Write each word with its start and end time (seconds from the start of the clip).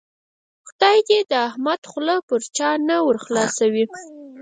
خدای 0.67 0.97
دې 1.07 1.19
د 1.31 1.33
احمد 1.47 1.81
خوله 1.89 2.15
پر 2.27 2.41
چا 2.57 2.69
نه 2.89 2.97
ور 3.05 3.17
خلاصوي. 3.25 3.85